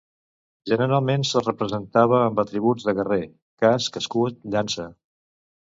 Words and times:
Generalment 0.71 1.25
se'l 1.31 1.45
representava 1.47 2.23
amb 2.23 2.41
atributs 2.45 2.89
de 2.89 2.97
guerrer: 3.01 3.21
casc, 3.67 4.05
escut, 4.05 4.45
llança. 4.57 4.93